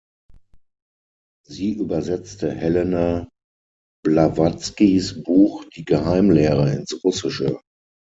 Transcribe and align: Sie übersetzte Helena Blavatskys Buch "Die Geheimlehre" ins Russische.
Sie 1.47 1.73
übersetzte 1.75 2.51
Helena 2.51 3.29
Blavatskys 4.03 5.21
Buch 5.21 5.65
"Die 5.75 5.85
Geheimlehre" 5.85 6.71
ins 6.73 7.03
Russische. 7.03 7.59